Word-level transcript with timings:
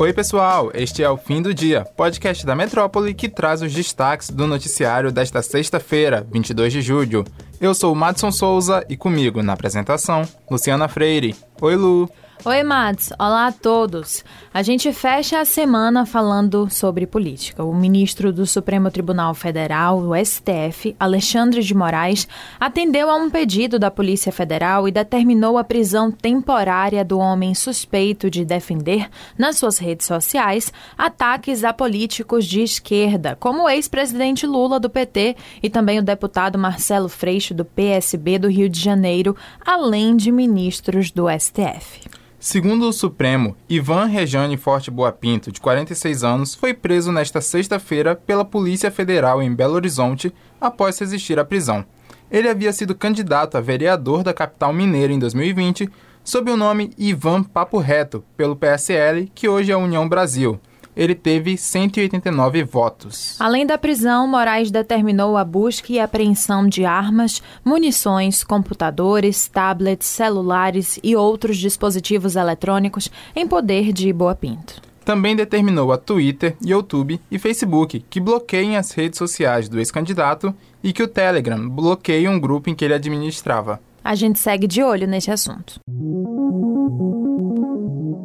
Oi, 0.00 0.14
pessoal! 0.14 0.70
Este 0.72 1.02
é 1.02 1.10
o 1.10 1.18
Fim 1.18 1.42
do 1.42 1.52
Dia, 1.52 1.84
podcast 1.84 2.46
da 2.46 2.56
Metrópole 2.56 3.12
que 3.12 3.28
traz 3.28 3.60
os 3.60 3.70
destaques 3.70 4.30
do 4.30 4.46
noticiário 4.46 5.12
desta 5.12 5.42
sexta-feira, 5.42 6.26
22 6.32 6.72
de 6.72 6.80
julho. 6.80 7.22
Eu 7.60 7.74
sou 7.74 7.92
o 7.92 7.94
Madson 7.94 8.32
Souza 8.32 8.82
e 8.88 8.96
comigo 8.96 9.42
na 9.42 9.52
apresentação, 9.52 10.26
Luciana 10.50 10.88
Freire. 10.88 11.36
Oi, 11.60 11.76
Lu! 11.76 12.08
Oi, 12.42 12.62
Mads. 12.62 13.12
Olá 13.18 13.48
a 13.48 13.52
todos. 13.52 14.24
A 14.52 14.62
gente 14.62 14.90
fecha 14.94 15.40
a 15.40 15.44
semana 15.44 16.06
falando 16.06 16.70
sobre 16.70 17.06
política. 17.06 17.62
O 17.62 17.74
ministro 17.74 18.32
do 18.32 18.46
Supremo 18.46 18.90
Tribunal 18.90 19.34
Federal, 19.34 19.98
o 19.98 20.16
STF, 20.16 20.96
Alexandre 20.98 21.60
de 21.60 21.74
Moraes, 21.74 22.26
atendeu 22.58 23.10
a 23.10 23.16
um 23.16 23.28
pedido 23.28 23.78
da 23.78 23.90
Polícia 23.90 24.32
Federal 24.32 24.88
e 24.88 24.90
determinou 24.90 25.58
a 25.58 25.64
prisão 25.64 26.10
temporária 26.10 27.04
do 27.04 27.18
homem 27.18 27.54
suspeito 27.54 28.30
de 28.30 28.42
defender, 28.42 29.10
nas 29.36 29.58
suas 29.58 29.76
redes 29.76 30.06
sociais, 30.06 30.72
ataques 30.96 31.62
a 31.62 31.74
políticos 31.74 32.46
de 32.46 32.62
esquerda, 32.62 33.36
como 33.38 33.64
o 33.64 33.68
ex-presidente 33.68 34.46
Lula 34.46 34.80
do 34.80 34.88
PT 34.88 35.36
e 35.62 35.68
também 35.68 35.98
o 35.98 36.02
deputado 36.02 36.58
Marcelo 36.58 37.10
Freixo 37.10 37.52
do 37.52 37.66
PSB 37.66 38.38
do 38.38 38.48
Rio 38.48 38.70
de 38.70 38.80
Janeiro, 38.80 39.36
além 39.60 40.16
de 40.16 40.32
ministros 40.32 41.10
do 41.10 41.26
STF. 41.28 42.08
Segundo 42.42 42.88
o 42.88 42.92
Supremo, 42.92 43.54
Ivan 43.68 44.06
Rejane 44.06 44.56
Forte 44.56 44.90
Boa 44.90 45.12
Pinto, 45.12 45.52
de 45.52 45.60
46 45.60 46.24
anos, 46.24 46.54
foi 46.54 46.72
preso 46.72 47.12
nesta 47.12 47.38
sexta-feira 47.38 48.16
pela 48.16 48.46
Polícia 48.46 48.90
Federal 48.90 49.42
em 49.42 49.54
Belo 49.54 49.74
Horizonte 49.74 50.32
após 50.58 50.98
resistir 50.98 51.38
à 51.38 51.44
prisão. 51.44 51.84
Ele 52.30 52.48
havia 52.48 52.72
sido 52.72 52.94
candidato 52.94 53.58
a 53.58 53.60
vereador 53.60 54.22
da 54.22 54.32
capital 54.32 54.72
mineira 54.72 55.12
em 55.12 55.18
2020 55.18 55.90
sob 56.24 56.50
o 56.50 56.56
nome 56.56 56.94
Ivan 56.96 57.42
Papo 57.42 57.76
Reto, 57.76 58.24
pelo 58.38 58.56
PSL, 58.56 59.30
que 59.34 59.46
hoje 59.46 59.70
é 59.70 59.74
a 59.74 59.78
União 59.78 60.08
Brasil 60.08 60.58
ele 61.00 61.14
teve 61.14 61.56
189 61.56 62.62
votos. 62.62 63.34
Além 63.40 63.64
da 63.64 63.78
prisão, 63.78 64.28
Moraes 64.28 64.70
determinou 64.70 65.34
a 65.34 65.42
busca 65.42 65.90
e 65.90 65.98
apreensão 65.98 66.68
de 66.68 66.84
armas, 66.84 67.40
munições, 67.64 68.44
computadores, 68.44 69.48
tablets, 69.48 70.06
celulares 70.06 71.00
e 71.02 71.16
outros 71.16 71.56
dispositivos 71.56 72.36
eletrônicos 72.36 73.10
em 73.34 73.48
poder 73.48 73.94
de 73.94 74.12
Boa 74.12 74.34
Pinto. 74.34 74.82
Também 75.02 75.34
determinou 75.34 75.90
a 75.90 75.96
Twitter, 75.96 76.54
YouTube 76.62 77.18
e 77.30 77.38
Facebook 77.38 78.04
que 78.10 78.20
bloqueiem 78.20 78.76
as 78.76 78.90
redes 78.90 79.16
sociais 79.16 79.70
do 79.70 79.78
ex-candidato 79.78 80.54
e 80.84 80.92
que 80.92 81.02
o 81.02 81.08
Telegram 81.08 81.66
bloqueie 81.66 82.28
um 82.28 82.38
grupo 82.38 82.68
em 82.68 82.74
que 82.74 82.84
ele 82.84 82.92
administrava. 82.92 83.80
A 84.04 84.14
gente 84.14 84.38
segue 84.38 84.66
de 84.66 84.82
olho 84.82 85.06
nesse 85.06 85.30
assunto. 85.30 85.80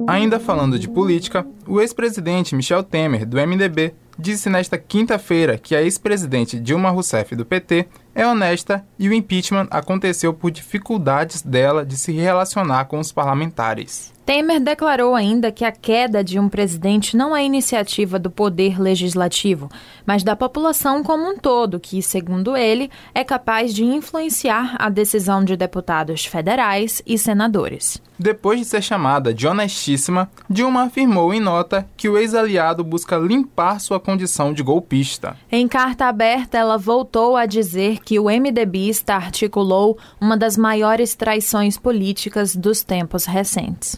Ainda 0.08 0.40
falando 0.40 0.78
de 0.78 0.88
política, 0.88 1.46
o 1.68 1.82
ex-presidente 1.82 2.56
Michel 2.56 2.84
Temer, 2.84 3.26
do 3.26 3.38
MDB, 3.38 3.96
disse 4.18 4.50
nesta 4.50 4.78
quinta-feira 4.78 5.58
que 5.58 5.76
a 5.76 5.82
ex-presidente 5.82 6.60
Dilma 6.60 6.92
Rousseff, 6.92 7.36
do 7.36 7.44
PT, 7.44 7.88
é 8.16 8.26
honesta 8.26 8.84
e 8.98 9.10
o 9.10 9.14
impeachment 9.14 9.68
aconteceu 9.70 10.34
por 10.34 10.50
dificuldades 10.50 11.42
dela 11.42 11.86
de 11.86 11.98
se 11.98 12.14
relacionar 12.14 12.86
com 12.86 12.98
os 12.98 13.12
parlamentares. 13.12 14.16
Temer 14.26 14.60
declarou 14.60 15.14
ainda 15.14 15.52
que 15.52 15.64
a 15.64 15.72
queda 15.72 16.24
de 16.24 16.40
um 16.40 16.50
presidente 16.50 17.16
não 17.16 17.36
é 17.36 17.46
iniciativa 17.46 18.18
do 18.18 18.32
poder 18.32 18.82
legislativo, 18.82 19.70
mas 20.04 20.24
da 20.24 20.36
população 20.36 21.04
como 21.04 21.30
um 21.30 21.38
todo, 21.38 21.80
que, 21.80 22.02
segundo 22.02 22.58
ele, 22.58 22.90
é 23.14 23.24
capaz 23.24 23.72
de 23.72 23.84
influenciar 23.84 24.78
a 24.80 24.90
decisão 24.90 25.44
de 25.44 25.56
deputados 25.56 26.26
federais 26.26 27.04
e 27.06 27.20
senadores. 27.20 28.02
Depois 28.18 28.60
de 28.60 28.66
ser 28.66 28.82
chamada 28.82 29.34
de 29.34 29.46
honestíssima, 29.46 30.32
Dilma 30.50 30.84
afirmou 30.84 31.34
em 31.34 31.40
nota 31.40 31.86
que 31.98 32.08
o 32.08 32.18
ex-aliado 32.18 32.84
busca 32.84 33.18
limpar 33.18 33.80
sua 33.80 34.00
condição 34.00 34.54
de 34.54 34.64
golpista. 34.64 35.38
Em 35.52 35.68
carta 35.68 36.06
aberta, 36.06 36.58
ela 36.58 36.78
voltou 36.78 37.36
a 37.36 37.46
dizer 37.46 38.00
que 38.06 38.20
o 38.20 38.26
MDBista 38.26 39.16
articulou 39.16 39.98
uma 40.22 40.38
das 40.38 40.56
maiores 40.56 41.16
traições 41.16 41.78
políticas 41.78 42.56
dos 42.56 42.84
tempos 42.84 43.26
recentes. 43.26 43.98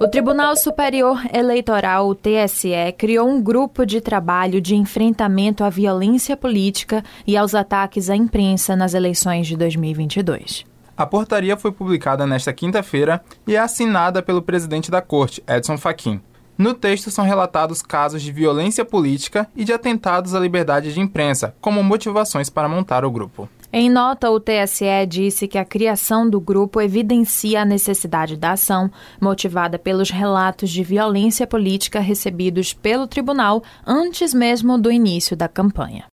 O 0.00 0.08
Tribunal 0.08 0.56
Superior 0.56 1.22
Eleitoral, 1.32 2.08
o 2.08 2.14
TSE, 2.14 2.92
criou 2.98 3.28
um 3.28 3.40
grupo 3.40 3.86
de 3.86 4.00
trabalho 4.00 4.60
de 4.60 4.74
enfrentamento 4.74 5.62
à 5.62 5.70
violência 5.70 6.36
política 6.36 7.02
e 7.26 7.36
aos 7.36 7.54
ataques 7.54 8.10
à 8.10 8.16
imprensa 8.16 8.74
nas 8.74 8.92
eleições 8.92 9.46
de 9.46 9.56
2022. 9.56 10.64
A 10.96 11.06
portaria 11.06 11.56
foi 11.56 11.72
publicada 11.72 12.26
nesta 12.26 12.52
quinta-feira 12.52 13.22
e 13.46 13.56
é 13.56 13.58
assinada 13.58 14.22
pelo 14.22 14.42
presidente 14.42 14.90
da 14.90 15.00
corte, 15.00 15.42
Edson 15.48 15.76
Fachin. 15.76 16.20
No 16.56 16.72
texto 16.72 17.10
são 17.10 17.24
relatados 17.24 17.82
casos 17.82 18.22
de 18.22 18.30
violência 18.30 18.84
política 18.84 19.48
e 19.56 19.64
de 19.64 19.72
atentados 19.72 20.34
à 20.34 20.40
liberdade 20.40 20.94
de 20.94 21.00
imprensa, 21.00 21.54
como 21.60 21.82
motivações 21.82 22.48
para 22.48 22.68
montar 22.68 23.04
o 23.04 23.10
grupo. 23.10 23.48
Em 23.72 23.90
nota, 23.90 24.30
o 24.30 24.38
TSE 24.38 25.04
disse 25.08 25.48
que 25.48 25.58
a 25.58 25.64
criação 25.64 26.30
do 26.30 26.40
grupo 26.40 26.80
evidencia 26.80 27.62
a 27.62 27.64
necessidade 27.64 28.36
da 28.36 28.52
ação, 28.52 28.88
motivada 29.20 29.80
pelos 29.80 30.10
relatos 30.10 30.70
de 30.70 30.84
violência 30.84 31.44
política 31.44 31.98
recebidos 31.98 32.72
pelo 32.72 33.08
tribunal 33.08 33.64
antes 33.84 34.32
mesmo 34.32 34.78
do 34.78 34.92
início 34.92 35.36
da 35.36 35.48
campanha. 35.48 36.04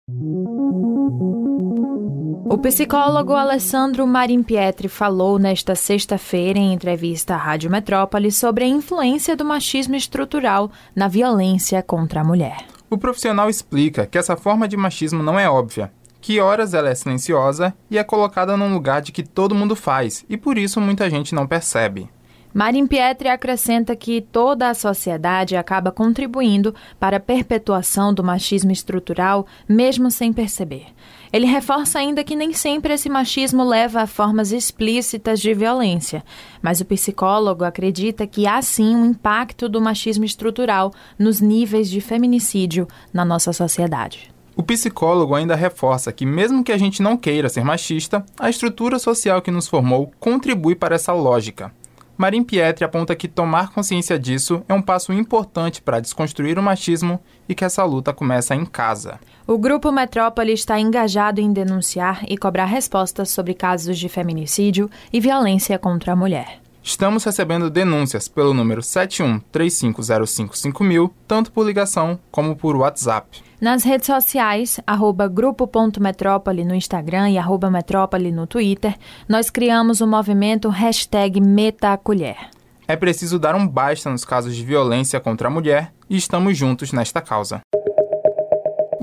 O 2.52 2.58
psicólogo 2.58 3.32
Alessandro 3.32 4.06
Marimpietri 4.06 4.86
falou 4.86 5.38
nesta 5.38 5.74
sexta-feira 5.74 6.58
em 6.58 6.74
entrevista 6.74 7.32
à 7.32 7.38
Rádio 7.38 7.70
Metrópole 7.70 8.30
sobre 8.30 8.64
a 8.64 8.68
influência 8.68 9.34
do 9.34 9.42
machismo 9.42 9.96
estrutural 9.96 10.70
na 10.94 11.08
violência 11.08 11.82
contra 11.82 12.20
a 12.20 12.24
mulher. 12.24 12.66
O 12.90 12.98
profissional 12.98 13.48
explica 13.48 14.04
que 14.04 14.18
essa 14.18 14.36
forma 14.36 14.68
de 14.68 14.76
machismo 14.76 15.22
não 15.22 15.40
é 15.40 15.48
óbvia 15.48 15.90
que 16.20 16.40
horas 16.40 16.72
ela 16.74 16.90
é 16.90 16.94
silenciosa 16.94 17.74
e 17.90 17.96
é 17.98 18.04
colocada 18.04 18.54
num 18.54 18.72
lugar 18.72 19.00
de 19.00 19.12
que 19.12 19.24
todo 19.24 19.54
mundo 19.54 19.74
faz, 19.74 20.24
e 20.28 20.36
por 20.36 20.56
isso 20.56 20.80
muita 20.80 21.10
gente 21.10 21.34
não 21.34 21.48
percebe. 21.48 22.08
Marin 22.54 22.86
Pietri 22.86 23.28
acrescenta 23.28 23.96
que 23.96 24.20
toda 24.20 24.68
a 24.68 24.74
sociedade 24.74 25.56
acaba 25.56 25.90
contribuindo 25.90 26.74
para 27.00 27.16
a 27.16 27.20
perpetuação 27.20 28.12
do 28.12 28.22
machismo 28.22 28.70
estrutural, 28.70 29.46
mesmo 29.66 30.10
sem 30.10 30.34
perceber. 30.34 30.86
Ele 31.32 31.46
reforça 31.46 31.98
ainda 31.98 32.22
que 32.22 32.36
nem 32.36 32.52
sempre 32.52 32.92
esse 32.92 33.08
machismo 33.08 33.64
leva 33.64 34.02
a 34.02 34.06
formas 34.06 34.52
explícitas 34.52 35.40
de 35.40 35.54
violência, 35.54 36.22
mas 36.60 36.82
o 36.82 36.84
psicólogo 36.84 37.64
acredita 37.64 38.26
que 38.26 38.46
há 38.46 38.60
sim 38.60 38.94
um 38.94 39.06
impacto 39.06 39.66
do 39.66 39.80
machismo 39.80 40.26
estrutural 40.26 40.92
nos 41.18 41.40
níveis 41.40 41.88
de 41.88 42.02
feminicídio 42.02 42.86
na 43.14 43.24
nossa 43.24 43.54
sociedade. 43.54 44.30
O 44.54 44.62
psicólogo 44.62 45.34
ainda 45.34 45.56
reforça 45.56 46.12
que, 46.12 46.26
mesmo 46.26 46.62
que 46.62 46.72
a 46.72 46.76
gente 46.76 47.00
não 47.00 47.16
queira 47.16 47.48
ser 47.48 47.64
machista, 47.64 48.22
a 48.38 48.50
estrutura 48.50 48.98
social 48.98 49.40
que 49.40 49.50
nos 49.50 49.66
formou 49.66 50.12
contribui 50.20 50.74
para 50.74 50.94
essa 50.94 51.14
lógica. 51.14 51.72
Marim 52.22 52.44
Pietri 52.44 52.84
aponta 52.84 53.16
que 53.16 53.26
tomar 53.26 53.70
consciência 53.72 54.16
disso 54.16 54.62
é 54.68 54.72
um 54.72 54.80
passo 54.80 55.12
importante 55.12 55.82
para 55.82 55.98
desconstruir 55.98 56.56
o 56.56 56.62
machismo 56.62 57.18
e 57.48 57.54
que 57.54 57.64
essa 57.64 57.82
luta 57.82 58.12
começa 58.12 58.54
em 58.54 58.64
casa. 58.64 59.18
O 59.44 59.58
Grupo 59.58 59.90
Metrópole 59.90 60.52
está 60.52 60.78
engajado 60.78 61.40
em 61.40 61.52
denunciar 61.52 62.24
e 62.28 62.38
cobrar 62.38 62.66
respostas 62.66 63.28
sobre 63.30 63.54
casos 63.54 63.98
de 63.98 64.08
feminicídio 64.08 64.88
e 65.12 65.18
violência 65.18 65.76
contra 65.80 66.12
a 66.12 66.16
mulher. 66.16 66.61
Estamos 66.84 67.22
recebendo 67.22 67.70
denúncias 67.70 68.26
pelo 68.26 68.52
número 68.52 68.82
7135055000, 68.82 71.12
tanto 71.28 71.52
por 71.52 71.64
ligação 71.64 72.18
como 72.30 72.56
por 72.56 72.74
WhatsApp. 72.74 73.40
Nas 73.60 73.84
redes 73.84 74.06
sociais, 74.06 74.80
arroba 74.84 75.28
grupo.metrópole 75.28 76.64
no 76.64 76.74
Instagram 76.74 77.30
e 77.30 77.38
arroba 77.38 77.70
metrópole 77.70 78.32
no 78.32 78.48
Twitter, 78.48 78.96
nós 79.28 79.48
criamos 79.48 80.00
o 80.00 80.08
movimento 80.08 80.68
hashtag 80.68 81.40
MetaColher. 81.40 82.50
É 82.88 82.96
preciso 82.96 83.38
dar 83.38 83.54
um 83.54 83.64
basta 83.66 84.10
nos 84.10 84.24
casos 84.24 84.56
de 84.56 84.64
violência 84.64 85.20
contra 85.20 85.46
a 85.46 85.50
mulher 85.50 85.92
e 86.10 86.16
estamos 86.16 86.58
juntos 86.58 86.92
nesta 86.92 87.20
causa. 87.20 87.60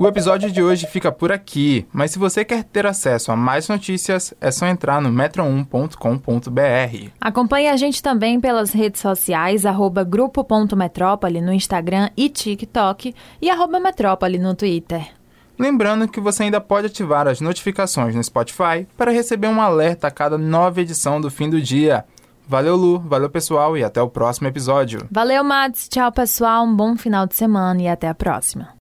O 0.00 0.08
episódio 0.08 0.50
de 0.50 0.62
hoje 0.62 0.86
fica 0.86 1.12
por 1.12 1.30
aqui, 1.30 1.86
mas 1.92 2.10
se 2.10 2.18
você 2.18 2.42
quer 2.42 2.64
ter 2.64 2.86
acesso 2.86 3.30
a 3.30 3.36
mais 3.36 3.68
notícias, 3.68 4.32
é 4.40 4.50
só 4.50 4.66
entrar 4.66 4.98
no 4.98 5.10
metro1.com.br. 5.10 7.10
Acompanhe 7.20 7.68
a 7.68 7.76
gente 7.76 8.02
também 8.02 8.40
pelas 8.40 8.72
redes 8.72 9.02
sociais, 9.02 9.66
arroba 9.66 10.02
grupo.metrópole 10.02 11.42
no 11.42 11.52
Instagram 11.52 12.08
e 12.16 12.30
TikTok 12.30 13.14
e 13.42 13.50
arroba 13.50 13.78
metrópole 13.78 14.38
no 14.38 14.54
Twitter. 14.54 15.06
Lembrando 15.58 16.08
que 16.08 16.18
você 16.18 16.44
ainda 16.44 16.62
pode 16.62 16.86
ativar 16.86 17.28
as 17.28 17.42
notificações 17.42 18.14
no 18.14 18.24
Spotify 18.24 18.88
para 18.96 19.12
receber 19.12 19.48
um 19.48 19.60
alerta 19.60 20.06
a 20.06 20.10
cada 20.10 20.38
nova 20.38 20.80
edição 20.80 21.20
do 21.20 21.30
fim 21.30 21.50
do 21.50 21.60
dia. 21.60 22.06
Valeu, 22.48 22.74
Lu, 22.74 23.00
valeu 23.00 23.28
pessoal 23.28 23.76
e 23.76 23.84
até 23.84 24.00
o 24.00 24.08
próximo 24.08 24.48
episódio. 24.48 25.06
Valeu, 25.10 25.44
Mads, 25.44 25.90
tchau 25.90 26.10
pessoal, 26.10 26.64
um 26.64 26.74
bom 26.74 26.96
final 26.96 27.26
de 27.26 27.34
semana 27.34 27.82
e 27.82 27.86
até 27.86 28.08
a 28.08 28.14
próxima. 28.14 28.79